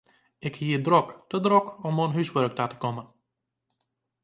Ik 0.47 0.55
hie 0.61 0.77
it 0.77 0.85
drok, 0.87 1.07
te 1.31 1.37
drok 1.47 1.67
om 1.89 1.99
oan 2.03 2.13
húswurk 2.17 2.53
ta 2.57 2.65
te 2.71 2.77
kommen. 2.83 3.07